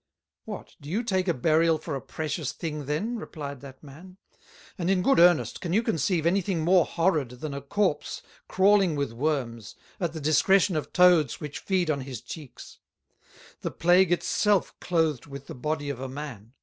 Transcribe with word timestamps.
"What, 0.45 0.75
do 0.81 0.89
you 0.89 1.03
take 1.03 1.27
a 1.27 1.31
Burial 1.35 1.77
for 1.77 1.93
a 1.95 2.01
precious 2.01 2.53
thing 2.53 2.87
then," 2.87 3.17
replyed 3.19 3.61
that 3.61 3.83
Man? 3.83 4.17
"And, 4.75 4.89
in 4.89 5.03
good 5.03 5.19
earnest, 5.19 5.61
can 5.61 5.73
you 5.73 5.83
conceive 5.83 6.25
any 6.25 6.41
thing 6.41 6.61
more 6.61 6.85
Horrid 6.85 7.29
than 7.39 7.53
a 7.53 7.61
Corps 7.61 8.23
crawling 8.47 8.95
with 8.95 9.11
Worms, 9.13 9.75
at 9.99 10.13
the 10.13 10.19
discretion 10.19 10.75
of 10.75 10.91
Toads 10.91 11.39
which 11.39 11.59
feed 11.59 11.91
on 11.91 12.01
his 12.01 12.19
Cheeks; 12.19 12.79
the 13.59 13.69
Plague 13.69 14.11
it 14.11 14.23
self 14.23 14.73
Clothed 14.79 15.27
with 15.27 15.45
the 15.45 15.53
Body 15.53 15.91
of 15.91 15.99
a 15.99 16.09
Man? 16.09 16.53